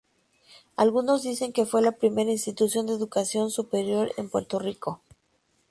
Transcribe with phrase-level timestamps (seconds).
[0.77, 5.03] Algunos dicen que fue la primera institución de educación superior en Puerto Rico.